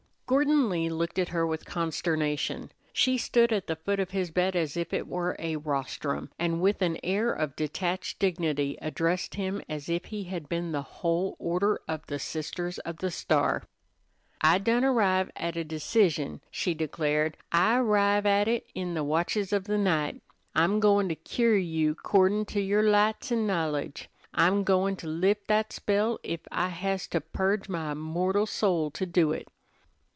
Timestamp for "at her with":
1.19-1.65